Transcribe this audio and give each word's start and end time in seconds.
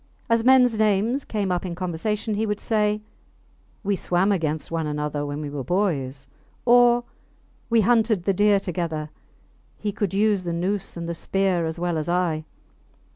As 0.31 0.43
mens 0.43 0.79
names 0.79 1.23
came 1.25 1.51
up 1.51 1.63
in 1.63 1.75
conversation 1.75 2.33
he 2.33 2.47
would 2.47 2.59
say, 2.59 3.01
We 3.83 3.95
swam 3.95 4.31
against 4.31 4.71
one 4.71 4.87
another 4.87 5.23
when 5.27 5.41
we 5.41 5.49
were 5.51 5.63
boys; 5.63 6.25
or, 6.65 7.03
We 7.69 7.81
hunted 7.81 8.23
the 8.23 8.33
deer 8.33 8.59
together 8.59 9.11
he 9.77 9.91
could 9.91 10.15
use 10.15 10.41
the 10.41 10.53
noose 10.53 10.97
and 10.97 11.07
the 11.07 11.13
spear 11.13 11.67
as 11.67 11.79
well 11.79 11.99
as 11.99 12.09
I. 12.09 12.45